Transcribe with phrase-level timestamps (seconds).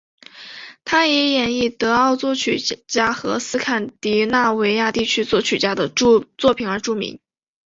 [0.83, 2.57] 他以演绎德奥作曲
[2.87, 7.19] 家和斯堪的纳维亚地区作曲家的作品而著名。